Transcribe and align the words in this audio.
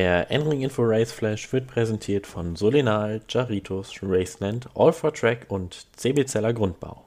Der 0.00 0.30
N-Ring 0.30 0.62
Info 0.62 0.80
Race 0.82 1.12
Flash 1.12 1.52
wird 1.52 1.66
präsentiert 1.66 2.26
von 2.26 2.56
Solenal, 2.56 3.20
Jaritos, 3.28 3.98
Raceland, 4.02 4.66
All 4.74 4.94
for 4.94 5.12
Track 5.12 5.44
und 5.50 5.88
CB 5.94 6.24
Zeller 6.24 6.54
Grundbau. 6.54 7.04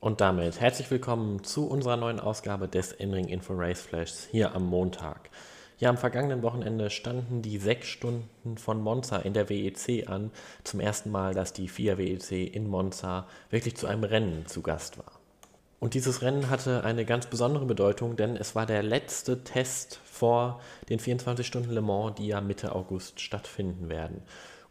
Und 0.00 0.20
damit 0.20 0.60
herzlich 0.60 0.90
willkommen 0.90 1.44
zu 1.44 1.68
unserer 1.68 1.96
neuen 1.96 2.18
Ausgabe 2.18 2.66
des 2.66 2.90
N-Ring 2.90 3.28
Info 3.28 3.54
Race 3.54 3.82
Flashs 3.82 4.26
hier 4.32 4.52
am 4.56 4.66
Montag. 4.66 5.30
Ja, 5.78 5.90
am 5.90 5.96
vergangenen 5.96 6.42
Wochenende 6.42 6.90
standen 6.90 7.40
die 7.40 7.58
sechs 7.58 7.86
Stunden 7.86 8.58
von 8.58 8.80
Monza 8.80 9.18
in 9.18 9.32
der 9.32 9.48
WEC 9.48 10.08
an. 10.08 10.32
Zum 10.64 10.80
ersten 10.80 11.12
Mal, 11.12 11.34
dass 11.34 11.52
die 11.52 11.68
FIA 11.68 11.98
WEC 11.98 12.52
in 12.52 12.68
Monza 12.68 13.28
wirklich 13.50 13.76
zu 13.76 13.86
einem 13.86 14.02
Rennen 14.02 14.44
zu 14.48 14.60
Gast 14.60 14.98
war. 14.98 15.17
Und 15.80 15.94
dieses 15.94 16.22
Rennen 16.22 16.50
hatte 16.50 16.82
eine 16.82 17.04
ganz 17.04 17.26
besondere 17.26 17.64
Bedeutung, 17.64 18.16
denn 18.16 18.36
es 18.36 18.56
war 18.56 18.66
der 18.66 18.82
letzte 18.82 19.44
Test 19.44 20.00
vor 20.04 20.60
den 20.88 20.98
24 20.98 21.46
Stunden 21.46 21.70
Le 21.70 21.82
Mans, 21.82 22.16
die 22.16 22.26
ja 22.26 22.40
Mitte 22.40 22.74
August 22.74 23.20
stattfinden 23.20 23.88
werden. 23.88 24.22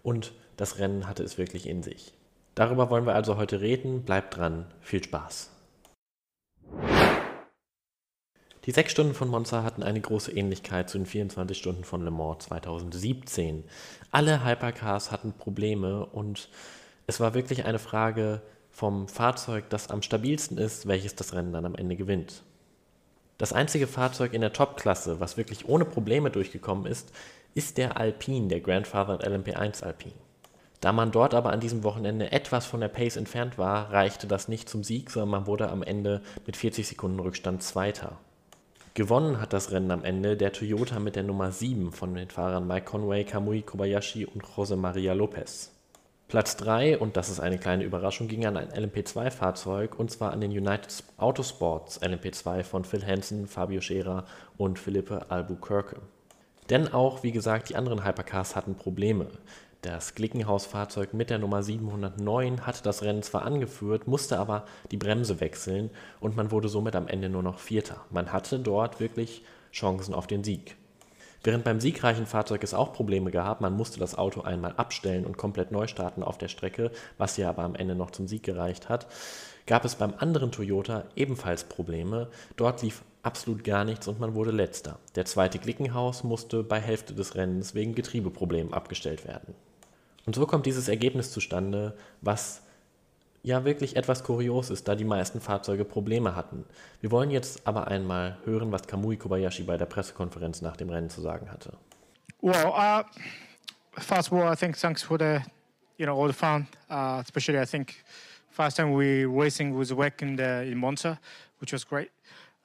Und 0.04 0.34
das 0.58 0.80
Rennen 0.80 1.08
hatte 1.08 1.24
es 1.24 1.38
wirklich 1.38 1.66
in 1.68 1.82
sich. 1.82 2.14
Darüber 2.56 2.90
wollen 2.90 3.06
wir 3.06 3.16
also 3.16 3.38
heute 3.38 3.62
reden. 3.62 4.04
Bleibt 4.04 4.36
dran. 4.36 4.66
Viel 4.82 5.04
Spaß. 5.04 5.52
Die 8.66 8.72
sechs 8.72 8.92
Stunden 8.92 9.14
von 9.14 9.30
Monza 9.30 9.64
hatten 9.64 9.84
eine 9.84 10.02
große 10.02 10.34
Ähnlichkeit 10.34 10.90
zu 10.90 10.98
den 10.98 11.06
24 11.06 11.58
Stunden 11.58 11.86
von 11.86 12.04
Le 12.04 12.12
Mans 12.12 12.46
2017. 12.46 13.64
Alle 14.12 14.44
Hypercars 14.44 15.14
hatten 15.14 15.32
Probleme 15.32 16.06
und 16.06 16.50
es 17.06 17.22
war 17.22 17.34
wirklich 17.34 17.64
eine 17.64 17.80
Frage, 17.80 18.42
vom 18.78 19.08
Fahrzeug, 19.08 19.72
das 19.72 19.90
am 19.90 20.04
stabilsten 20.04 20.60
ist, 20.60 20.88
welches 20.88 21.16
das 21.16 21.34
Rennen 21.34 21.52
dann 21.52 21.66
am 21.66 21.74
Ende 21.74 21.96
gewinnt. 21.96 22.44
Das 23.40 23.52
einzige 23.52 23.88
Fahrzeug 23.88 24.34
in 24.34 24.42
der 24.42 24.54
Top-Klasse, 24.54 25.20
was 25.20 25.36
wirklich 25.36 25.68
ohne 25.68 25.84
Probleme 25.84 26.30
durchgekommen 26.30 26.86
ist, 26.86 27.12
ist 27.56 27.80
der 27.80 27.98
Alpine, 27.98 28.50
der 28.50 28.60
Grandfather 28.60 29.20
LMP1 29.28 29.84
Alpine. 29.84 30.14
Da 30.80 30.94
man 30.94 31.12
dort 31.12 31.34
aber 31.34 31.54
an 31.54 31.60
diesem 31.60 31.84
Wochenende 31.84 32.32
etwas 32.32 32.68
von 32.68 32.80
der 32.80 32.90
Pace 32.90 33.18
entfernt 33.18 33.58
war, 33.58 33.92
reichte 33.92 34.28
das 34.28 34.48
nicht 34.48 34.70
zum 34.70 34.84
Sieg, 34.84 35.10
sondern 35.10 35.30
man 35.32 35.48
wurde 35.48 35.70
am 35.70 35.82
Ende 35.82 36.22
mit 36.46 36.56
40 36.56 36.88
Sekunden 36.88 37.20
Rückstand 37.20 37.64
Zweiter. 37.64 38.20
Gewonnen 38.94 39.42
hat 39.42 39.54
das 39.54 39.72
Rennen 39.72 39.90
am 39.90 40.04
Ende 40.04 40.38
der 40.38 40.54
Toyota 40.54 41.00
mit 41.00 41.16
der 41.16 41.24
Nummer 41.24 41.52
7 41.52 41.92
von 41.94 42.14
den 42.14 42.30
Fahrern 42.30 42.68
Mike 42.68 42.86
Conway, 42.86 43.24
Kamui 43.24 43.64
Kobayashi 43.64 44.28
und 44.28 44.44
Jose 44.56 44.76
Maria 44.76 45.14
Lopez. 45.14 45.72
Platz 46.28 46.58
3, 46.58 46.98
und 46.98 47.16
das 47.16 47.30
ist 47.30 47.40
eine 47.40 47.58
kleine 47.58 47.86
Überraschung, 47.86 48.28
ging 48.28 48.46
an 48.46 48.58
ein 48.58 48.68
LMP2-Fahrzeug 48.72 49.98
und 49.98 50.12
zwar 50.12 50.34
an 50.34 50.42
den 50.42 50.52
United 50.52 51.06
Autosports 51.16 52.02
LMP2 52.02 52.64
von 52.64 52.84
Phil 52.84 53.06
Hansen, 53.06 53.48
Fabio 53.48 53.80
Scherer 53.80 54.26
und 54.58 54.78
Philippe 54.78 55.32
Albuquerque. 55.32 56.02
Denn 56.70 56.94
auch, 56.94 57.24
wie 57.24 57.32
gesagt, 57.32 57.70
die 57.70 57.78
anderen 57.78 58.04
Hypercars 58.04 58.58
hatten 58.58 58.76
Probleme. 58.76 59.28
Das 59.82 60.16
Glickenhaus-Fahrzeug 60.16 61.14
mit 61.14 61.30
der 61.30 61.38
Nummer 61.40 61.64
709 61.64 62.68
hatte 62.68 62.84
das 62.84 63.04
Rennen 63.04 63.24
zwar 63.24 63.44
angeführt, 63.44 64.06
musste 64.06 64.38
aber 64.38 64.66
die 64.92 64.98
Bremse 64.98 65.40
wechseln 65.40 65.92
und 66.20 66.36
man 66.36 66.52
wurde 66.52 66.68
somit 66.68 66.98
am 66.98 67.08
Ende 67.08 67.30
nur 67.30 67.44
noch 67.44 67.60
Vierter. 67.60 68.02
Man 68.10 68.34
hatte 68.34 68.60
dort 68.60 69.00
wirklich 69.00 69.44
Chancen 69.72 70.14
auf 70.14 70.28
den 70.28 70.44
Sieg. 70.44 70.76
Während 71.44 71.64
beim 71.64 71.80
siegreichen 71.80 72.26
Fahrzeug 72.26 72.64
es 72.64 72.74
auch 72.74 72.94
Probleme 72.94 73.32
gab, 73.32 73.62
man 73.62 73.74
musste 73.74 74.00
das 74.00 74.16
Auto 74.16 74.42
einmal 74.42 74.74
abstellen 74.76 75.26
und 75.26 75.38
komplett 75.38 75.72
neu 75.72 75.88
starten 75.88 76.24
auf 76.24 76.38
der 76.38 76.48
Strecke, 76.48 76.92
was 77.18 77.38
ja 77.38 77.50
aber 77.50 77.64
am 77.64 77.76
Ende 77.76 77.96
noch 77.96 78.12
zum 78.12 78.28
Sieg 78.28 78.44
gereicht 78.44 78.90
hat, 78.90 79.08
gab 79.66 79.86
es 79.86 79.96
beim 79.96 80.14
anderen 80.18 80.52
Toyota 80.52 81.06
ebenfalls 81.16 81.66
Probleme. 81.66 82.30
Dort 82.56 82.82
lief 82.82 83.04
absolut 83.22 83.64
gar 83.64 83.84
nichts 83.84 84.08
und 84.08 84.20
man 84.20 84.34
wurde 84.34 84.52
letzter. 84.52 85.00
Der 85.16 85.26
zweite 85.26 85.60
Glickenhaus 85.60 86.24
musste 86.24 86.64
bei 86.64 86.80
Hälfte 86.80 87.14
des 87.14 87.36
Rennens 87.36 87.76
wegen 87.76 87.94
Getriebeproblemen 87.94 88.74
abgestellt 88.74 89.28
werden. 89.28 89.54
Und 90.26 90.36
so 90.36 90.46
kommt 90.46 90.66
dieses 90.66 90.88
Ergebnis 90.88 91.32
zustande, 91.32 91.96
was 92.22 92.62
ja 93.48 93.64
wirklich 93.64 93.96
etwas 93.96 94.24
kurios 94.24 94.70
ist, 94.70 94.88
da 94.88 94.96
die 94.96 95.06
meisten 95.06 95.40
Fahrzeuge 95.40 95.86
Probleme 95.86 96.36
hatten. 96.36 96.66
Wir 97.00 97.12
wollen 97.12 97.32
jetzt 97.32 97.66
aber 97.66 97.88
einmal 97.88 98.38
hören, 98.44 98.72
was 98.74 98.86
Kamui 98.86 99.16
Kobayashi 99.16 99.64
bei 99.64 99.78
der 99.78 99.86
Pressekonferenz 99.86 100.62
nach 100.62 100.76
dem 100.76 100.90
Rennen 100.90 101.10
zu 101.10 101.22
sagen 101.22 101.50
hatte. 101.50 101.72
Well, 102.42 102.68
uh, 102.68 103.04
first 104.00 104.32
of 104.32 104.34
all, 104.34 104.52
I 104.52 104.56
think 104.56 104.78
thanks 104.78 105.02
for 105.02 105.18
the, 105.18 105.40
you 105.98 106.06
know, 106.06 106.22
all 106.22 106.28
the 106.28 106.34
fun. 106.34 106.68
Uh, 106.90 107.22
especially, 107.24 107.60
I 107.60 107.66
think 107.66 108.04
first 108.50 108.76
time 108.76 108.94
we 108.94 109.26
racing 109.26 109.74
was 109.74 109.92
WEC 109.92 110.22
in, 110.22 110.36
the, 110.36 110.64
in 110.70 110.78
Monza, 110.78 111.18
which 111.60 111.72
was 111.72 111.86
great. 111.86 112.12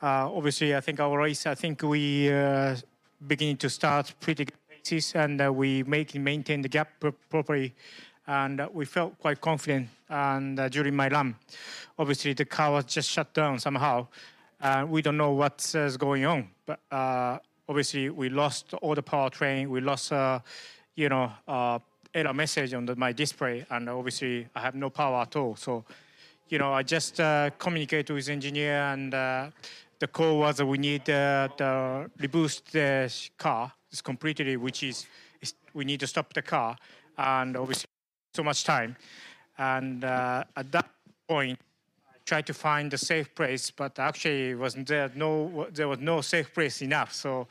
Uh, 0.03 0.29
obviously, 0.35 0.75
I 0.75 0.81
think 0.81 0.99
our 0.99 1.17
race, 1.17 1.47
I 1.47 1.55
think 1.55 1.83
we 1.83 2.29
uh, 2.29 2.75
beginning 3.29 3.57
to 3.59 3.71
start 3.71 4.13
pretty 4.19 4.47
good 4.47 4.59
paces, 4.69 5.15
and 5.15 5.41
uh, 5.41 5.53
we 5.53 5.85
make 5.85 6.13
maintain 6.17 6.61
the 6.61 6.69
gap 6.69 6.89
properly 7.31 7.73
and 8.27 8.61
uh, 8.61 8.69
we 8.73 8.85
felt 8.85 9.19
quite 9.19 9.41
confident. 9.41 9.89
And 10.09 10.59
uh, 10.59 10.69
during 10.69 10.95
my 10.95 11.09
run, 11.09 11.37
obviously 11.99 12.35
the 12.35 12.45
car 12.45 12.73
was 12.73 12.85
just 12.85 13.11
shut 13.11 13.33
down 13.35 13.59
somehow. 13.59 14.09
Uh, 14.61 14.87
we 14.89 15.03
don't 15.03 15.17
know 15.17 15.33
what's 15.33 15.75
uh, 15.75 15.91
going 15.99 16.25
on, 16.25 16.49
but 16.67 16.79
uh, 16.91 17.39
obviously 17.69 18.11
we 18.11 18.29
lost 18.29 18.75
all 18.75 18.95
the 18.95 19.03
powertrain. 19.03 19.69
We 19.69 19.81
lost, 19.81 20.13
uh, 20.13 20.39
you 20.95 21.09
know, 21.09 21.33
error 22.15 22.35
message 22.35 22.75
on 22.75 22.87
the, 22.87 22.95
my 22.95 23.13
display, 23.13 23.67
and 23.71 23.89
obviously 23.89 24.47
I 24.55 24.61
have 24.61 24.75
no 24.75 24.91
power 24.91 25.23
at 25.23 25.35
all. 25.35 25.57
So, 25.57 25.85
you 26.49 26.59
know, 26.59 26.73
I 26.73 26.83
just 26.83 27.17
communicated 27.59 28.13
with 28.13 28.29
engineer, 28.29 28.75
and 28.75 29.13
the 29.13 30.07
call 30.13 30.39
was 30.39 30.59
that 30.59 30.67
we 30.67 30.79
need 30.79 31.07
the 31.07 31.51
reboost 32.21 32.65
the 32.71 33.11
car. 33.37 33.73
It's 33.91 34.03
completely, 34.03 34.57
which 34.57 34.83
is 34.83 35.07
we 35.75 35.85
need 35.85 36.01
to 36.01 36.07
stop 36.07 36.33
the 36.35 36.43
car, 36.43 36.77
and 37.19 37.57
obviously 37.57 37.89
so 38.35 38.43
much 38.43 38.65
time. 38.65 38.97
And 39.59 40.05
uh, 40.05 40.45
at 40.57 40.73
that 40.73 40.89
point, 41.29 41.59
I 42.09 42.17
tried 42.25 42.47
to 42.47 42.55
find 42.55 42.93
a 42.95 42.99
safe 42.99 43.35
place, 43.35 43.71
but 43.71 43.99
actually 43.99 44.55
wasn't 44.55 44.89
there 44.89 45.11
no 45.15 45.67
there 45.73 45.89
was 45.89 45.99
no 45.99 46.21
safe 46.21 46.53
place 46.55 46.83
enough. 46.83 47.13
So, 47.13 47.47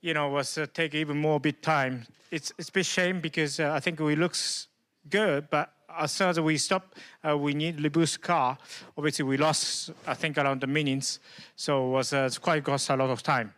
you 0.00 0.14
know, 0.14 0.28
was 0.28 0.58
uh, 0.58 0.66
take 0.72 0.94
even 0.94 1.18
more 1.18 1.40
bit 1.40 1.62
time. 1.62 2.06
It's 2.30 2.52
it's 2.58 2.68
a 2.68 2.72
bit 2.72 2.86
shame 2.86 3.20
because 3.20 3.58
uh, 3.60 3.72
I 3.72 3.80
think 3.80 4.00
we 4.00 4.16
looks 4.16 4.68
good, 5.08 5.50
but 5.50 5.72
as 5.96 6.12
soon 6.12 6.28
as 6.28 6.40
we 6.40 6.58
stop, 6.58 6.94
uh, 7.28 7.36
we 7.36 7.54
need 7.54 7.92
boost 7.92 8.20
car. 8.20 8.58
Obviously, 8.96 9.24
we 9.24 9.36
lost 9.36 9.90
I 10.06 10.14
think 10.14 10.38
around 10.38 10.60
the 10.60 10.66
minutes, 10.66 11.18
so 11.56 11.86
it 11.86 11.90
was 11.90 12.12
uh, 12.12 12.26
it's 12.26 12.38
quite 12.38 12.62
cost 12.62 12.90
a 12.90 12.96
lot 12.96 13.10
of 13.10 13.22
time. 13.22 13.52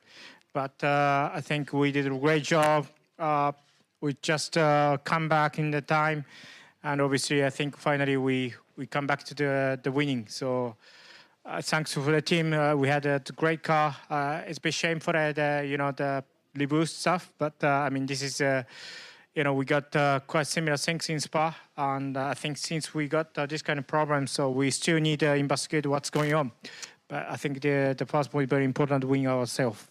But 0.52 0.82
uh, 0.82 1.30
I 1.34 1.42
think 1.42 1.72
we 1.74 1.92
did 1.92 2.06
a 2.06 2.18
great 2.18 2.42
job 2.42 2.86
we 4.00 4.16
just 4.22 4.56
uh, 4.56 4.98
come 5.04 5.28
back 5.28 5.58
in 5.58 5.70
the 5.70 5.80
time, 5.80 6.24
and 6.82 7.00
obviously 7.00 7.44
I 7.44 7.50
think 7.50 7.76
finally 7.76 8.16
we 8.16 8.54
we 8.76 8.86
come 8.86 9.06
back 9.06 9.22
to 9.24 9.34
the 9.34 9.80
the 9.82 9.92
winning. 9.92 10.26
So. 10.28 10.76
Uh, 11.46 11.62
thanks 11.62 11.94
for 11.94 12.00
the 12.00 12.20
team. 12.20 12.52
Uh, 12.52 12.74
we 12.74 12.88
had 12.88 13.06
a 13.06 13.22
great 13.36 13.62
car. 13.62 13.94
Uh, 14.10 14.40
it's 14.48 14.58
a 14.58 14.60
bit 14.60 14.74
shame 14.74 14.98
for 14.98 15.16
uh, 15.16 15.30
the 15.30 15.64
you 15.64 15.76
know 15.76 15.92
the 15.92 16.24
boost 16.66 16.98
stuff, 16.98 17.32
but 17.38 17.54
uh, 17.62 17.68
I 17.68 17.90
mean 17.90 18.04
this 18.04 18.20
is 18.20 18.40
you 18.40 19.44
know 19.44 19.54
we 19.54 19.64
got 19.64 19.92
quite 20.26 20.48
similar 20.48 20.76
things 20.76 21.08
in 21.08 21.20
Spa, 21.20 21.56
and 21.76 22.16
I 22.16 22.34
think 22.34 22.56
since 22.58 22.92
we 22.92 23.06
got 23.06 23.32
this 23.48 23.62
kind 23.62 23.78
of 23.78 23.86
problem, 23.86 24.26
so 24.26 24.50
we 24.50 24.72
still 24.72 24.98
need 24.98 25.20
to 25.20 25.36
investigate 25.36 25.86
what's 25.86 26.10
going 26.10 26.34
on. 26.34 26.50
But 27.06 27.26
I 27.30 27.36
think 27.36 27.60
the 27.60 27.94
the 27.96 28.06
first 28.06 28.32
point 28.32 28.46
is 28.46 28.50
very 28.50 28.64
important 28.64 29.02
to 29.02 29.06
win 29.06 29.28
ourselves. 29.28 29.86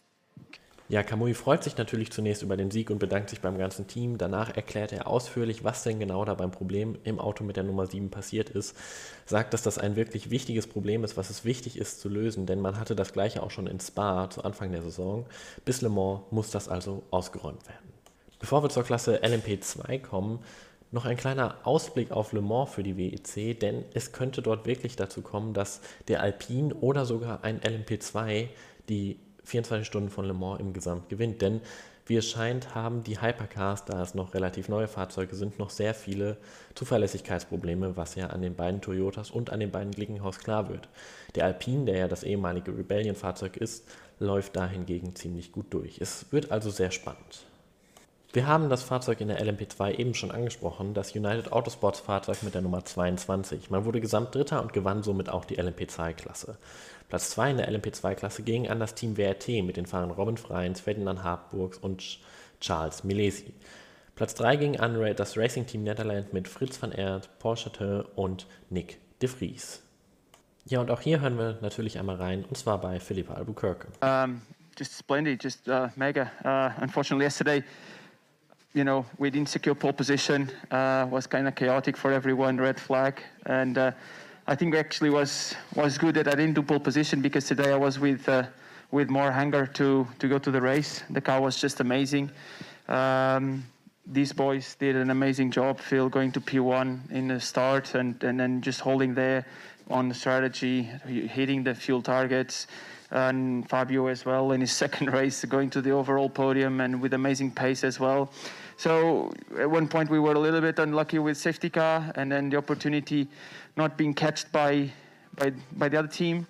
Ja, 0.87 1.01
Kamui 1.01 1.33
freut 1.33 1.63
sich 1.63 1.77
natürlich 1.77 2.11
zunächst 2.11 2.43
über 2.43 2.57
den 2.57 2.69
Sieg 2.69 2.91
und 2.91 2.99
bedankt 2.99 3.31
sich 3.31 3.41
beim 3.41 3.57
ganzen 3.57 3.87
Team. 3.87 4.19
Danach 4.19 4.55
erklärt 4.55 4.93
er 4.93 5.07
ausführlich, 5.07 5.63
was 5.63 5.81
denn 5.81 5.99
genau 5.99 6.23
da 6.25 6.35
beim 6.35 6.51
Problem 6.51 6.99
im 7.03 7.19
Auto 7.19 7.43
mit 7.43 7.55
der 7.55 7.63
Nummer 7.63 7.87
7 7.87 8.11
passiert 8.11 8.51
ist. 8.51 8.77
Sagt, 9.25 9.55
dass 9.55 9.63
das 9.63 9.79
ein 9.79 9.95
wirklich 9.95 10.29
wichtiges 10.29 10.67
Problem 10.67 11.03
ist, 11.03 11.17
was 11.17 11.31
es 11.31 11.43
wichtig 11.43 11.79
ist 11.79 12.01
zu 12.01 12.07
lösen, 12.07 12.45
denn 12.45 12.61
man 12.61 12.79
hatte 12.79 12.95
das 12.95 13.13
gleiche 13.13 13.41
auch 13.41 13.49
schon 13.49 13.65
in 13.65 13.79
Spa 13.79 14.29
zu 14.29 14.43
Anfang 14.43 14.71
der 14.71 14.83
Saison. 14.83 15.25
Bis 15.65 15.81
Le 15.81 15.89
Mans 15.89 16.21
muss 16.29 16.51
das 16.51 16.69
also 16.69 17.01
ausgeräumt 17.09 17.67
werden. 17.67 17.93
Bevor 18.39 18.61
wir 18.61 18.69
zur 18.69 18.83
Klasse 18.83 19.23
LMP2 19.23 19.99
kommen, 20.03 20.37
noch 20.91 21.05
ein 21.05 21.17
kleiner 21.17 21.57
Ausblick 21.63 22.11
auf 22.11 22.31
Le 22.31 22.41
Mans 22.41 22.69
für 22.69 22.83
die 22.83 22.95
WEC, 22.95 23.59
denn 23.59 23.85
es 23.95 24.11
könnte 24.11 24.43
dort 24.43 24.67
wirklich 24.67 24.95
dazu 24.95 25.23
kommen, 25.23 25.55
dass 25.55 25.81
der 26.09 26.21
Alpine 26.21 26.75
oder 26.75 27.05
sogar 27.05 27.43
ein 27.43 27.59
LMP2 27.61 28.49
die 28.87 29.17
24 29.45 29.87
Stunden 29.87 30.09
von 30.09 30.25
Le 30.25 30.33
Mans 30.33 30.59
im 30.59 30.73
Gesamt 30.73 31.09
gewinnt. 31.09 31.41
Denn 31.41 31.61
wie 32.07 32.17
es 32.17 32.29
scheint, 32.29 32.75
haben 32.75 33.03
die 33.03 33.19
Hypercars, 33.19 33.85
da 33.85 34.01
es 34.01 34.13
noch 34.13 34.35
relativ 34.35 34.69
neue 34.69 34.87
Fahrzeuge 34.87 35.35
sind, 35.35 35.57
noch 35.57 35.71
sehr 35.71 35.95
viele 35.95 36.37
Zuverlässigkeitsprobleme, 36.75 37.97
was 37.97 38.13
ja 38.13 38.27
an 38.27 38.43
den 38.43 38.55
beiden 38.55 38.81
Toyotas 38.81 39.31
und 39.31 39.49
an 39.49 39.59
den 39.59 39.71
beiden 39.71 39.91
Glickenhaus 39.91 40.37
klar 40.37 40.69
wird. 40.69 40.87
Der 41.33 41.45
Alpine, 41.45 41.85
der 41.85 41.97
ja 41.97 42.07
das 42.07 42.23
ehemalige 42.23 42.77
Rebellion-Fahrzeug 42.77 43.57
ist, 43.57 43.87
läuft 44.19 44.55
da 44.55 44.67
hingegen 44.67 45.15
ziemlich 45.15 45.51
gut 45.51 45.73
durch. 45.73 45.99
Es 45.99 46.31
wird 46.31 46.51
also 46.51 46.69
sehr 46.69 46.91
spannend. 46.91 47.45
Wir 48.35 48.47
haben 48.47 48.69
das 48.69 48.83
Fahrzeug 48.83 49.21
in 49.21 49.29
der 49.29 49.41
LMP2 49.41 49.97
eben 49.97 50.13
schon 50.13 50.29
angesprochen, 50.29 50.93
das 50.93 51.15
United 51.15 51.53
Autosports 51.53 52.01
Fahrzeug 52.01 52.43
mit 52.43 52.53
der 52.53 52.61
Nummer 52.61 52.83
22. 52.83 53.69
Man 53.69 53.85
wurde 53.85 54.01
Gesamtdritter 54.01 54.61
und 54.61 54.73
gewann 54.73 55.03
somit 55.03 55.29
auch 55.29 55.45
die 55.45 55.57
LMP2-Klasse. 55.57 56.57
Platz 57.07 57.29
2 57.29 57.51
in 57.51 57.57
der 57.57 57.71
LMP2-Klasse 57.71 58.43
ging 58.43 58.67
an 58.67 58.81
das 58.81 58.93
Team 58.93 59.15
WRT 59.15 59.63
mit 59.63 59.77
den 59.77 59.85
Fahrern 59.85 60.11
Robin 60.11 60.35
Freins, 60.35 60.81
Ferdinand 60.81 61.23
Habburgs 61.23 61.77
und 61.77 62.19
Charles 62.59 63.05
Milesi. 63.05 63.53
Platz 64.15 64.35
3 64.35 64.57
ging 64.57 64.79
an 64.81 64.99
das 65.15 65.37
Racing 65.37 65.65
Team 65.65 65.85
Netherlands 65.85 66.33
mit 66.33 66.49
Fritz 66.49 66.81
van 66.81 66.91
Aert, 66.91 67.29
Paul 67.39 67.55
Chateau 67.55 68.03
und 68.17 68.47
Nick 68.69 68.99
de 69.21 69.29
Vries. 69.29 69.81
Ja, 70.65 70.81
und 70.81 70.91
auch 70.91 70.99
hier 70.99 71.21
hören 71.21 71.37
wir 71.37 71.57
natürlich 71.61 71.99
einmal 71.99 72.17
rein, 72.17 72.43
und 72.43 72.57
zwar 72.57 72.81
bei 72.81 72.99
Philippa 72.99 73.35
Albuquerque. 73.35 73.87
Um, 74.01 74.41
just 74.77 74.97
splendid, 74.97 75.41
just 75.41 75.69
uh, 75.69 75.87
mega. 75.95 76.29
Uh, 76.43 76.83
unfortunately, 76.83 77.23
yesterday, 77.23 77.63
you 78.75 78.83
know, 78.83 79.05
we 79.17 79.29
didn't 79.29 79.47
secure 79.47 79.73
pole 79.73 79.93
position. 79.93 80.51
Uh, 80.69 81.07
was 81.09 81.25
kind 81.25 81.47
of 81.47 81.55
chaotic 81.55 81.95
for 81.95 82.11
everyone, 82.11 82.57
red 82.57 82.77
flag, 82.77 83.23
and 83.45 83.77
uh, 83.77 83.91
I 84.47 84.55
think 84.55 84.75
actually 84.75 85.09
was 85.09 85.55
was 85.75 85.97
good 85.97 86.15
that 86.15 86.27
I 86.27 86.31
didn't 86.31 86.55
do 86.55 86.61
pole 86.61 86.81
position 86.81 87.21
because 87.21 87.45
today 87.45 87.71
I 87.71 87.77
was 87.77 87.99
with 87.99 88.27
uh, 88.27 88.43
with 88.91 89.09
more 89.09 89.31
hunger 89.31 89.65
to 89.65 90.05
to 90.19 90.27
go 90.27 90.37
to 90.37 90.51
the 90.51 90.59
race. 90.59 91.03
The 91.09 91.21
car 91.21 91.39
was 91.41 91.55
just 91.55 91.79
amazing. 91.79 92.29
Um, 92.89 93.63
these 94.07 94.31
boys 94.31 94.75
did 94.75 94.95
an 94.95 95.09
amazing 95.09 95.51
job. 95.51 95.79
Phil 95.79 96.09
going 96.09 96.31
to 96.33 96.41
P1 96.41 97.11
in 97.11 97.27
the 97.27 97.39
start 97.39 97.95
and, 97.95 98.21
and 98.23 98.39
then 98.39 98.61
just 98.61 98.79
holding 98.79 99.13
there 99.15 99.45
on 99.89 100.09
the 100.09 100.15
strategy, 100.15 100.83
hitting 100.83 101.63
the 101.63 101.73
fuel 101.73 102.01
targets. 102.01 102.67
And 103.11 103.67
Fabio 103.69 104.07
as 104.07 104.25
well 104.25 104.51
in 104.51 104.61
his 104.61 104.71
second 104.83 105.13
race, 105.13 105.43
going 105.45 105.69
to 105.71 105.81
the 105.81 105.91
overall 105.91 106.29
podium 106.29 106.81
and 106.81 107.01
with 107.01 107.13
amazing 107.13 107.51
pace 107.51 107.83
as 107.83 107.99
well. 107.99 108.31
So 108.77 109.31
at 109.57 109.69
one 109.69 109.87
point 109.87 110.09
we 110.09 110.19
were 110.19 110.33
a 110.33 110.39
little 110.39 110.61
bit 110.61 110.79
unlucky 110.79 111.19
with 111.19 111.37
safety 111.37 111.69
car, 111.69 112.11
and 112.15 112.31
then 112.31 112.49
the 112.49 112.57
opportunity 112.57 113.27
not 113.77 113.97
being 113.97 114.13
catched 114.13 114.51
by 114.51 114.91
by 115.37 115.51
by 115.77 115.87
the 115.87 115.99
other 115.99 116.07
team 116.07 116.45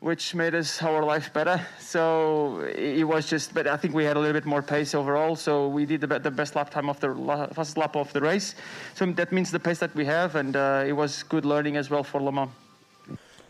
which 0.00 0.34
made 0.34 0.54
us 0.54 0.80
our 0.82 1.04
life 1.04 1.32
better. 1.32 1.60
So 1.80 2.60
it 2.60 3.04
was 3.04 3.26
just, 3.26 3.52
but 3.52 3.66
I 3.66 3.76
think 3.76 3.94
we 3.94 4.04
had 4.04 4.16
a 4.16 4.20
little 4.20 4.34
bit 4.34 4.46
more 4.46 4.62
pace 4.62 4.94
overall. 4.94 5.34
So 5.34 5.68
we 5.68 5.86
did 5.86 6.02
the, 6.02 6.18
the 6.18 6.30
best 6.30 6.54
lap 6.54 6.70
time 6.70 6.88
of 6.88 7.00
the 7.00 7.48
first 7.52 7.76
lap 7.76 7.96
of 7.96 8.12
the 8.12 8.20
race. 8.20 8.54
So 8.94 9.06
that 9.06 9.32
means 9.32 9.50
the 9.50 9.58
pace 9.58 9.80
that 9.80 9.94
we 9.94 10.04
have, 10.04 10.36
and 10.36 10.54
uh, 10.56 10.84
it 10.86 10.92
was 10.92 11.22
good 11.24 11.44
learning 11.44 11.76
as 11.76 11.90
well 11.90 12.04
for 12.04 12.20
Le 12.20 12.32
Mans. 12.32 12.50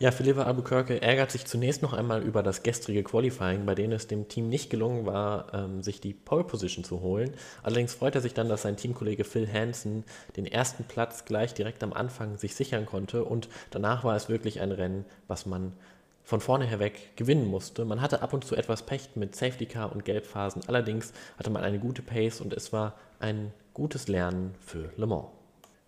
Ja, 0.01 0.13
Philippe 0.13 0.47
Albuquerque 0.47 1.03
ärgert 1.03 1.33
sich 1.33 1.45
zunächst 1.45 1.83
noch 1.83 1.93
einmal 1.93 2.23
über 2.23 2.45
das 2.45 2.63
gestrige 2.63 3.03
Qualifying, 3.03 3.67
bei 3.67 3.75
dem 3.75 3.91
es 3.91 4.07
dem 4.07 4.29
Team 4.29 4.49
nicht 4.49 4.71
gelungen 4.71 5.07
war, 5.07 5.53
ähm, 5.53 5.83
sich 5.83 6.01
die 6.01 6.15
Pole 6.15 6.45
Position 6.45 6.85
zu 6.85 7.01
holen. 7.01 7.35
Allerdings 7.65 7.95
freut 7.95 8.15
er 8.15 8.21
sich 8.21 8.33
dann, 8.33 8.49
dass 8.49 8.63
sein 8.63 8.77
Teamkollege 8.77 9.25
Phil 9.25 9.53
Hansen 9.53 10.05
den 10.37 10.47
ersten 10.47 10.85
Platz 10.85 11.25
gleich 11.25 11.53
direkt 11.53 11.83
am 11.83 11.93
Anfang 11.93 12.39
sich 12.39 12.55
sichern 12.55 12.87
konnte 12.87 13.25
und 13.25 13.49
danach 13.73 14.05
war 14.05 14.15
es 14.15 14.29
wirklich 14.29 14.61
ein 14.61 14.71
Rennen, 14.71 15.05
was 15.27 15.47
man 15.47 15.73
von 16.29 16.43
vorne 16.43 16.67
herweg 16.67 17.17
gewinnen 17.17 17.47
musste. 17.47 17.87
Man 17.87 18.03
hatte 18.03 18.21
ab 18.21 18.35
und 18.35 18.45
zu 18.45 18.55
etwas 18.55 18.83
Pech 18.83 19.09
mit 19.15 19.35
Safety 19.35 19.65
Car 19.65 19.91
und 19.91 20.05
Gelbphasen, 20.05 20.61
allerdings 20.67 21.15
hatte 21.39 21.49
man 21.49 21.65
eine 21.65 21.79
gute 21.79 22.03
Pace 22.03 22.43
und 22.43 22.53
es 22.53 22.71
war 22.71 22.97
ein 23.19 23.51
gutes 23.73 24.09
Lernen 24.09 24.55
für 24.61 24.93
Le 24.99 25.07
Mans. 25.07 25.29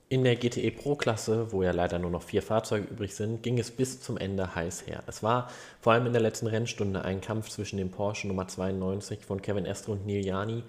In 0.09 0.25
der 0.25 0.37
GTE 0.37 0.71
Pro 0.71 0.97
Klasse, 0.97 1.53
wo 1.53 1.63
ja 1.63 1.73
leider 1.73 1.99
nur 1.99 2.11
noch 2.11 2.23
vier 2.23 2.41
Fahrzeuge 2.41 2.87
übrig 2.87 3.15
sind, 3.15 3.43
ging 3.43 3.59
es 3.59 3.71
bis 3.71 4.01
zum 4.01 4.17
Ende 4.17 4.55
heiß 4.55 4.87
her. 4.87 5.03
Es 5.07 5.23
war 5.23 5.51
vor 5.83 5.93
allem 5.93 6.07
in 6.07 6.15
der 6.15 6.23
letzten 6.23 6.47
Rennstunde 6.47 7.05
ein 7.05 7.21
Kampf 7.21 7.51
zwischen 7.51 7.77
dem 7.77 7.91
Porsche 7.91 8.27
Nummer 8.27 8.49
92 8.49 9.27
von 9.27 9.43
Kevin 9.43 9.67
Estre 9.67 9.93
und 9.93 10.07
Neil 10.07 10.25
Jani 10.25 10.65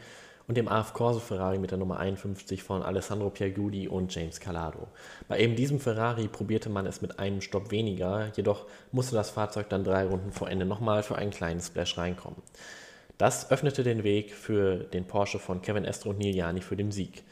und 0.48 0.58
dem 0.58 0.68
AF 0.68 0.94
Corse 0.94 1.20
Ferrari 1.20 1.60
mit 1.60 1.72
der 1.72 1.78
Nummer 1.78 2.00
51 2.00 2.64
von 2.64 2.84
Alessandro 2.84 3.30
Piergudi 3.30 3.88
und 3.88 4.14
James 4.14 4.40
Calado. 4.40 4.88
Bei 5.28 5.40
eben 5.40 5.56
diesem 5.56 5.80
Ferrari 5.80 6.28
probierte 6.28 6.70
man 6.70 6.86
es 6.86 7.02
mit 7.02 7.20
einem 7.20 7.42
Stopp 7.42 7.72
weniger, 7.72 8.32
jedoch 8.36 8.66
musste 8.92 9.16
das 9.16 9.30
Fahrzeug 9.30 9.70
dann 9.70 9.84
drei 9.84 10.06
Runden 10.06 10.32
vor 10.32 10.50
Ende 10.50 10.66
nochmal 10.66 11.04
für 11.04 11.16
einen 11.16 11.32
kleinen 11.32 11.62
Splash 11.62 11.98
reinkommen. 11.98 12.42
Das 13.18 13.52
öffnete 13.52 13.84
den 13.84 14.04
Weg 14.04 14.34
für 14.34 14.78
den 14.78 15.06
Porsche 15.06 15.38
von 15.38 15.62
Kevin 15.62 15.86
Estre 15.86 16.10
und 16.10 16.20
Neil 16.20 16.36
Jani 16.36 16.62
für 16.62 16.76
den 16.76 16.92
Sieg. 16.92 17.24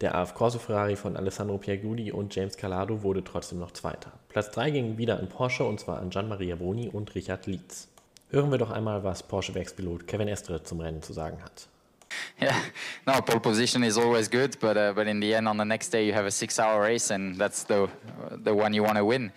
Der 0.00 0.14
AF 0.16 0.34
Corse 0.34 0.58
Ferrari 0.58 0.96
von 0.96 1.16
Alessandro 1.16 1.58
Piergudi 1.58 2.10
und 2.10 2.34
James 2.34 2.56
Calado 2.56 3.02
wurde 3.02 3.22
trotzdem 3.22 3.58
noch 3.60 3.70
Zweiter. 3.70 4.12
Platz 4.28 4.50
3 4.50 4.70
ging 4.70 4.98
wieder 4.98 5.18
an 5.18 5.28
Porsche 5.28 5.64
und 5.64 5.78
zwar 5.78 6.00
an 6.00 6.10
Gian 6.10 6.28
Maria 6.28 6.56
Boni 6.56 6.88
und 6.88 7.14
Richard 7.14 7.46
Lietz. 7.46 7.88
Hören 8.30 8.50
wir 8.50 8.58
doch 8.58 8.70
einmal, 8.70 9.04
was 9.04 9.22
Porsche-Werkspilot 9.22 10.08
Kevin 10.08 10.28
Estre 10.28 10.62
zum 10.64 10.80
Rennen 10.80 11.02
zu 11.02 11.12
sagen 11.12 11.40
hat. 11.44 11.68
Yeah, 12.40 12.60
no, 13.06 13.20
pole 13.20 13.40
position 13.40 13.84
is 13.84 13.96
always 13.96 14.28
good, 14.28 14.56
but 14.60 14.76
uh, 14.76 14.92
but 14.92 15.06
in 15.06 15.20
the 15.20 15.34
end, 15.34 15.46
on 15.48 15.56
the 15.56 15.64
next 15.64 15.90
day, 15.90 16.04
you 16.04 16.12
have 16.12 16.26
a 16.26 16.30
six-hour 16.30 16.80
race, 16.80 17.10
and 17.10 17.36
that's 17.36 17.62
the 17.62 17.88
the 18.42 18.52
one 18.52 18.74
you 18.74 18.82
want 18.82 18.96
to 18.96 19.04
win. 19.04 19.32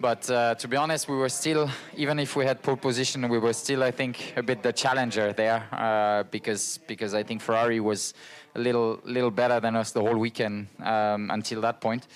But 0.00 0.30
uh, 0.30 0.54
to 0.56 0.68
be 0.68 0.76
honest, 0.76 1.08
we 1.08 1.16
were 1.16 1.28
still, 1.28 1.68
even 1.96 2.20
if 2.20 2.36
we 2.36 2.44
had 2.44 2.62
pole 2.62 2.76
position, 2.76 3.28
we 3.28 3.38
were 3.38 3.52
still, 3.52 3.82
I 3.82 3.90
think, 3.90 4.32
a 4.36 4.42
bit 4.42 4.62
the 4.62 4.72
challenger 4.72 5.32
there 5.32 5.66
uh, 5.72 6.22
because 6.30 6.78
because 6.86 7.14
I 7.14 7.24
think 7.24 7.42
Ferrari 7.42 7.80
was 7.80 8.14
a 8.54 8.60
little 8.60 9.00
little 9.04 9.30
better 9.30 9.58
than 9.58 9.74
us 9.74 9.90
the 9.90 10.00
whole 10.00 10.16
weekend 10.16 10.68
um, 10.84 11.30
until 11.30 11.60
that 11.62 11.80
point. 11.80 12.06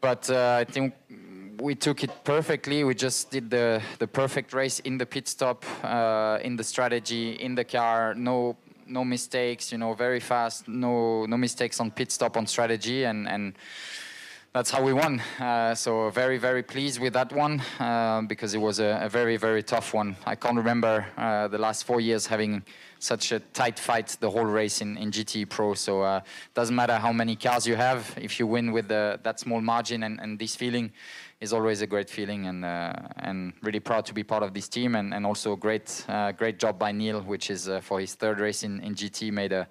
But 0.00 0.28
uh, 0.30 0.56
I 0.60 0.64
think 0.64 0.94
we 1.60 1.74
took 1.74 2.02
it 2.02 2.10
perfectly. 2.24 2.82
We 2.82 2.94
just 2.94 3.30
did 3.30 3.50
the 3.50 3.80
the 3.98 4.08
perfect 4.08 4.52
race 4.52 4.80
in 4.80 4.98
the 4.98 5.06
pit 5.06 5.28
stop, 5.28 5.64
uh, 5.84 6.38
in 6.42 6.56
the 6.56 6.64
strategy, 6.64 7.32
in 7.32 7.54
the 7.54 7.64
car. 7.64 8.14
No 8.14 8.56
no 8.88 9.04
mistakes, 9.04 9.72
you 9.72 9.78
know, 9.78 9.94
very 9.94 10.20
fast, 10.20 10.68
no 10.68 11.26
no 11.26 11.36
mistakes 11.36 11.80
on 11.80 11.90
pit 11.90 12.10
stop 12.12 12.36
on 12.36 12.46
strategy, 12.46 13.04
and 13.04 13.28
and 13.28 13.54
that's 14.52 14.70
how 14.70 14.82
we 14.82 14.92
won. 14.92 15.20
Uh, 15.38 15.74
so 15.74 16.10
very 16.10 16.38
very 16.38 16.62
pleased 16.62 17.00
with 17.00 17.12
that 17.12 17.32
one 17.32 17.62
uh, 17.78 18.22
because 18.22 18.54
it 18.54 18.58
was 18.58 18.80
a, 18.80 18.98
a, 19.02 19.08
very 19.08 19.36
very 19.36 19.62
tough 19.62 19.92
one. 19.92 20.16
I 20.24 20.34
can't 20.36 20.56
remember 20.56 21.06
uh, 21.16 21.48
the 21.48 21.58
last 21.58 21.84
four 21.84 22.00
years 22.00 22.26
having 22.26 22.62
such 22.98 23.32
a 23.32 23.40
tight 23.40 23.78
fight 23.78 24.16
the 24.20 24.30
whole 24.30 24.44
race 24.44 24.80
in, 24.80 24.96
in 24.96 25.10
GT 25.10 25.48
Pro. 25.48 25.74
So 25.74 26.02
uh, 26.02 26.20
doesn't 26.54 26.74
matter 26.74 26.96
how 26.96 27.12
many 27.12 27.36
cars 27.36 27.66
you 27.66 27.76
have, 27.76 28.12
if 28.20 28.40
you 28.40 28.46
win 28.46 28.72
with 28.72 28.88
the, 28.88 29.20
that 29.22 29.38
small 29.38 29.60
margin 29.60 30.02
and, 30.02 30.18
and 30.20 30.38
this 30.38 30.56
feeling 30.56 30.92
is 31.40 31.52
always 31.52 31.82
a 31.82 31.86
great 31.86 32.10
feeling 32.10 32.46
and 32.46 32.64
uh, 32.64 32.92
and 33.18 33.52
really 33.62 33.80
proud 33.80 34.04
to 34.06 34.14
be 34.14 34.24
part 34.24 34.42
of 34.42 34.52
this 34.54 34.68
team 34.68 34.96
and, 34.96 35.14
and 35.14 35.24
also 35.24 35.54
great 35.54 36.04
uh, 36.08 36.32
great 36.32 36.58
job 36.58 36.78
by 36.78 36.90
Neil 36.90 37.20
which 37.20 37.50
is 37.50 37.68
uh, 37.68 37.80
for 37.80 38.00
his 38.00 38.14
third 38.14 38.40
race 38.40 38.64
in, 38.64 38.80
in 38.80 38.94
GT 38.94 39.30
made 39.30 39.52
a, 39.52 39.68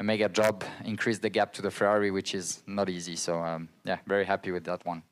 a 0.00 0.02
mega 0.04 0.28
job 0.28 0.64
increase 0.84 1.18
the 1.18 1.30
gap 1.30 1.52
to 1.52 1.62
the 1.62 1.70
Ferrari 1.70 2.10
which 2.10 2.34
is 2.34 2.62
not 2.66 2.88
easy. 2.88 3.16
So 3.16 3.42
um, 3.42 3.68
yeah 3.84 3.98
very 4.06 4.24
happy 4.24 4.50
with 4.50 4.64
that 4.64 4.84
one 4.84 5.02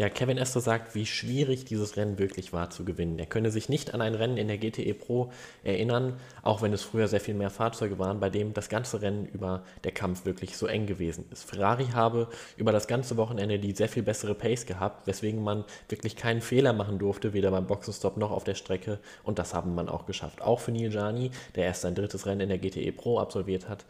Ja, 0.00 0.08
Kevin 0.08 0.38
Estre 0.38 0.62
sagt, 0.62 0.94
wie 0.94 1.04
schwierig 1.04 1.66
dieses 1.66 1.98
Rennen 1.98 2.18
wirklich 2.18 2.54
war 2.54 2.70
zu 2.70 2.86
gewinnen. 2.86 3.18
Er 3.18 3.26
könne 3.26 3.50
sich 3.50 3.68
nicht 3.68 3.92
an 3.92 4.00
ein 4.00 4.14
Rennen 4.14 4.38
in 4.38 4.48
der 4.48 4.56
GTE 4.56 4.94
Pro 4.94 5.30
erinnern, 5.62 6.18
auch 6.42 6.62
wenn 6.62 6.72
es 6.72 6.80
früher 6.80 7.06
sehr 7.06 7.20
viel 7.20 7.34
mehr 7.34 7.50
Fahrzeuge 7.50 7.98
waren, 7.98 8.18
bei 8.18 8.30
dem 8.30 8.54
das 8.54 8.70
ganze 8.70 9.02
Rennen 9.02 9.26
über 9.26 9.62
der 9.84 9.92
Kampf 9.92 10.24
wirklich 10.24 10.56
so 10.56 10.66
eng 10.66 10.86
gewesen 10.86 11.26
ist. 11.30 11.44
Ferrari 11.44 11.88
habe 11.88 12.28
über 12.56 12.72
das 12.72 12.86
ganze 12.86 13.18
Wochenende 13.18 13.58
die 13.58 13.72
sehr 13.72 13.90
viel 13.90 14.02
bessere 14.02 14.34
Pace 14.34 14.64
gehabt, 14.64 15.06
weswegen 15.06 15.44
man 15.44 15.66
wirklich 15.90 16.16
keinen 16.16 16.40
Fehler 16.40 16.72
machen 16.72 16.98
durfte, 16.98 17.34
weder 17.34 17.50
beim 17.50 17.66
Boxenstopp 17.66 18.16
noch 18.16 18.30
auf 18.30 18.44
der 18.44 18.54
Strecke 18.54 19.00
und 19.22 19.38
das 19.38 19.52
haben 19.52 19.74
man 19.74 19.90
auch 19.90 20.06
geschafft. 20.06 20.40
Auch 20.40 20.60
für 20.60 20.72
Neil 20.72 20.94
Jani, 20.94 21.30
der 21.56 21.64
erst 21.64 21.82
sein 21.82 21.94
drittes 21.94 22.24
Rennen 22.24 22.40
in 22.40 22.48
der 22.48 22.56
GTE 22.56 22.90
Pro 22.92 23.18
absolviert 23.18 23.68
hat, 23.68 23.84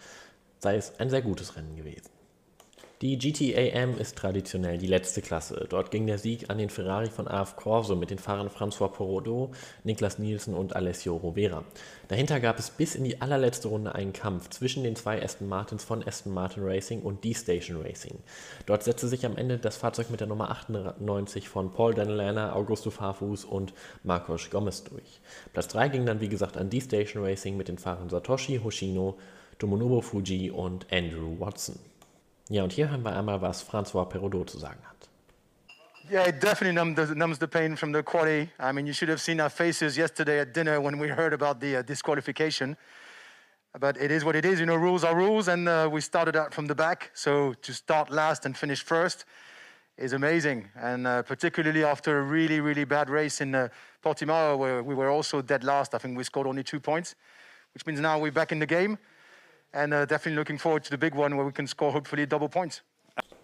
sei 0.58 0.74
es 0.74 0.98
ein 0.98 1.08
sehr 1.08 1.22
gutes 1.22 1.54
Rennen 1.54 1.76
gewesen. 1.76 2.19
Die 3.02 3.16
GTAM 3.16 3.96
ist 3.96 4.18
traditionell 4.18 4.76
die 4.76 4.86
letzte 4.86 5.22
Klasse. 5.22 5.64
Dort 5.70 5.90
ging 5.90 6.06
der 6.06 6.18
Sieg 6.18 6.50
an 6.50 6.58
den 6.58 6.68
Ferrari 6.68 7.08
von 7.08 7.28
AF 7.28 7.56
Corso 7.56 7.96
mit 7.96 8.10
den 8.10 8.18
Fahrern 8.18 8.50
François 8.50 8.88
Porodo, 8.88 9.52
Niklas 9.84 10.18
Nielsen 10.18 10.52
und 10.52 10.76
Alessio 10.76 11.16
Rovera. 11.16 11.64
Dahinter 12.08 12.40
gab 12.40 12.58
es 12.58 12.68
bis 12.68 12.94
in 12.94 13.04
die 13.04 13.22
allerletzte 13.22 13.68
Runde 13.68 13.94
einen 13.94 14.12
Kampf 14.12 14.50
zwischen 14.50 14.84
den 14.84 14.96
zwei 14.96 15.22
Aston 15.22 15.48
Martins 15.48 15.82
von 15.82 16.06
Aston 16.06 16.34
Martin 16.34 16.62
Racing 16.62 17.00
und 17.00 17.24
D-Station 17.24 17.80
Racing. 17.80 18.18
Dort 18.66 18.82
setzte 18.82 19.08
sich 19.08 19.24
am 19.24 19.38
Ende 19.38 19.56
das 19.56 19.78
Fahrzeug 19.78 20.10
mit 20.10 20.20
der 20.20 20.28
Nummer 20.28 20.50
98 20.50 21.48
von 21.48 21.72
Paul 21.72 21.94
Danelana, 21.94 22.54
Augusto 22.54 22.90
Farfus 22.90 23.46
und 23.46 23.72
Marcos 24.04 24.50
Gomez 24.50 24.84
durch. 24.84 25.22
Platz 25.54 25.68
3 25.68 25.88
ging 25.88 26.04
dann 26.04 26.20
wie 26.20 26.28
gesagt 26.28 26.58
an 26.58 26.68
D-Station 26.68 27.24
Racing 27.24 27.56
mit 27.56 27.68
den 27.68 27.78
Fahrern 27.78 28.10
Satoshi 28.10 28.60
Hoshino, 28.62 29.16
Tomonobu 29.58 30.02
Fuji 30.02 30.50
und 30.50 30.86
Andrew 30.92 31.40
Watson. 31.40 31.89
Ja, 32.50 32.64
und 32.64 32.72
hier 32.72 32.90
hören 32.90 33.04
wir 33.04 33.16
einmal, 33.16 33.40
was 33.40 33.62
François 33.62 34.08
Perraudot 34.08 34.50
zu 34.50 34.58
sagen 34.58 34.80
hat. 34.84 35.08
Yeah, 36.10 36.26
it 36.26 36.42
definitely 36.42 36.72
numbs 36.72 36.96
the, 36.96 37.14
numbs 37.14 37.38
the 37.38 37.46
pain 37.46 37.76
from 37.76 37.92
the 37.92 38.02
quali. 38.02 38.50
I 38.58 38.72
mean, 38.72 38.88
you 38.88 38.92
should 38.92 39.08
have 39.08 39.20
seen 39.20 39.40
our 39.40 39.48
faces 39.48 39.96
yesterday 39.96 40.40
at 40.40 40.52
dinner 40.52 40.80
when 40.80 40.98
we 40.98 41.06
heard 41.06 41.32
about 41.32 41.60
the 41.60 41.76
uh, 41.76 41.82
disqualification. 41.82 42.76
But 43.78 43.96
it 43.98 44.10
is 44.10 44.24
what 44.24 44.34
it 44.34 44.44
is. 44.44 44.58
You 44.58 44.66
know, 44.66 44.74
rules 44.74 45.04
are 45.04 45.14
rules, 45.14 45.46
and 45.46 45.68
uh, 45.68 45.88
we 45.92 46.00
started 46.00 46.34
out 46.34 46.52
from 46.52 46.66
the 46.66 46.74
back. 46.74 47.12
So 47.14 47.54
to 47.62 47.72
start 47.72 48.10
last 48.10 48.44
and 48.44 48.56
finish 48.56 48.82
first 48.82 49.26
is 49.96 50.12
amazing. 50.12 50.70
And 50.74 51.06
uh, 51.06 51.22
particularly 51.22 51.84
after 51.84 52.18
a 52.18 52.22
really, 52.22 52.58
really 52.58 52.84
bad 52.84 53.08
race 53.10 53.40
in 53.40 53.54
uh, 53.54 53.68
Portimao, 54.02 54.58
where 54.58 54.82
we 54.82 54.96
were 54.96 55.08
also 55.08 55.40
dead 55.40 55.62
last. 55.62 55.94
I 55.94 55.98
think 55.98 56.18
we 56.18 56.24
scored 56.24 56.48
only 56.48 56.64
two 56.64 56.80
points, 56.80 57.14
which 57.74 57.86
means 57.86 58.00
now 58.00 58.18
we're 58.18 58.32
back 58.32 58.50
in 58.50 58.58
the 58.58 58.66
game. 58.66 58.98
And 59.72 59.92
uh, 59.92 60.06
definitely 60.06 60.36
looking 60.36 60.58
forward 60.58 60.84
to 60.84 60.90
the 60.90 60.98
big 60.98 61.14
one 61.14 61.36
where 61.36 61.46
we 61.46 61.52
can 61.52 61.66
score 61.66 61.92
hopefully 61.92 62.26
double 62.26 62.48
points. 62.48 62.82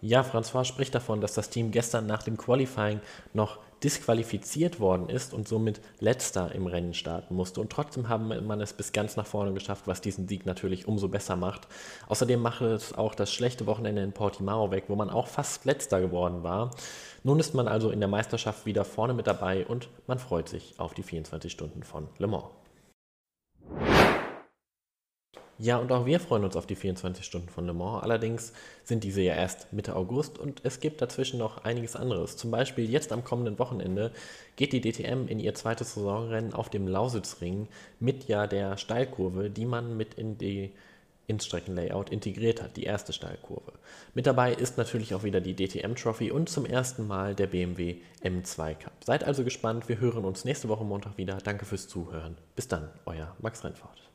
Ja, 0.03 0.23
François 0.23 0.65
spricht 0.65 0.95
davon, 0.95 1.21
dass 1.21 1.35
das 1.35 1.51
Team 1.51 1.71
gestern 1.71 2.07
nach 2.07 2.23
dem 2.23 2.37
Qualifying 2.37 3.01
noch 3.33 3.59
disqualifiziert 3.83 4.79
worden 4.79 5.09
ist 5.09 5.35
und 5.35 5.49
somit 5.49 5.81
letzter 6.01 6.55
im 6.55 6.67
Rennen 6.67 6.95
starten 6.95 7.35
musste. 7.35 7.61
Und 7.61 7.71
trotzdem 7.71 8.09
haben 8.09 8.29
man 8.47 8.61
es 8.61 8.73
bis 8.73 8.93
ganz 8.93 9.17
nach 9.17 9.27
vorne 9.27 9.53
geschafft, 9.53 9.87
was 9.87 10.01
diesen 10.01 10.29
Sieg 10.29 10.47
natürlich 10.47 10.87
umso 10.87 11.09
besser 11.09 11.37
macht. 11.37 11.67
Außerdem 12.09 12.41
macht 12.41 12.63
es 12.63 12.93
auch 12.93 13.15
das 13.15 13.33
schlechte 13.33 13.67
Wochenende 13.67 14.03
in 14.03 14.13
Portimao 14.13 14.71
weg, 14.71 14.85
wo 14.89 14.97
man 14.97 15.11
auch 15.11 15.29
fast 15.29 15.65
letzter 15.65 16.01
geworden 16.01 16.43
war. 16.43 16.71
Nun 17.23 17.41
ist 17.41 17.55
man 17.55 17.67
also 17.67 17.91
in 17.91 18.01
der 18.01 18.09
Meisterschaft 18.09 18.67
wieder 18.67 18.85
vorne 18.85 19.15
mit 19.15 19.27
dabei 19.27 19.67
und 19.67 19.89
man 20.07 20.19
freut 20.19 20.49
sich 20.49 20.75
auf 20.79 20.95
die 20.95 21.03
24 21.03 21.51
Stunden 21.51 21.83
von 21.83 22.09
Le 22.19 22.27
Mans. 22.27 22.45
Ja, 25.59 25.79
und 25.79 25.91
auch 25.91 26.05
wir 26.05 26.21
freuen 26.21 26.45
uns 26.45 26.55
auf 26.55 26.67
die 26.67 26.75
24 26.75 27.25
Stunden 27.25 27.49
von 27.49 27.67
Le 27.67 27.73
Mans. 27.73 28.03
Allerdings 28.03 28.53
sind 28.85 29.05
diese 29.05 29.23
ja 29.23 29.35
erst 29.35 29.73
Mitte 29.73 29.97
August 29.97 30.39
und 30.39 30.61
es 30.65 30.81
gibt 30.81 31.01
dazwischen 31.01 31.39
noch 31.39 31.65
einiges 31.65 31.97
anderes. 31.97 32.37
Zum 32.37 32.51
Beispiel 32.51 32.91
jetzt 32.91 33.11
am 33.11 33.25
kommenden 33.25 33.59
Wochenende 33.59 34.13
geht 34.57 34.75
die 34.75 34.83
DTM 34.83 35.29
in 35.29 35.39
ihr 35.39 35.55
zweites 35.55 35.95
Saisonrennen 35.95 36.53
auf 36.53 36.69
dem 36.69 36.87
Lausitzring 36.87 37.69
mit 38.01 38.29
ja 38.29 38.47
der 38.47 38.77
Steilkurve, 38.77 39.49
die 39.49 39.65
man 39.65 39.97
mit 39.97 40.15
in 40.15 40.37
die 40.37 40.73
ins 41.27 41.47
Streckenlayout 41.47 42.11
integriert 42.11 42.63
hat, 42.63 42.77
die 42.77 42.85
erste 42.85 43.13
Steilkurve. 43.13 43.73
Mit 44.15 44.27
dabei 44.27 44.53
ist 44.53 44.79
natürlich 44.79 45.15
auch 45.15 45.25
wieder 45.25 45.41
die 45.41 45.57
DTM 45.57 45.95
Trophy 45.95 46.31
und 46.31 46.49
zum 46.49 46.67
ersten 46.67 47.07
Mal 47.07 47.35
der 47.35 47.49
BMW 47.49 47.97
M2 48.23 48.75
Cup. 48.75 48.93
Seid 49.05 49.25
also 49.25 49.43
gespannt, 49.43 49.89
wir 49.89 49.99
hören 49.99 50.25
uns 50.25 50.45
nächste 50.45 50.69
Woche 50.69 50.85
Montag 50.85 51.17
wieder. 51.19 51.39
Danke 51.43 51.65
fürs 51.65 51.89
Zuhören. 51.89 52.37
Bis 52.55 52.69
dann, 52.69 52.91
euer 53.07 53.35
Max 53.41 53.65
Rennfahrt. 53.65 54.07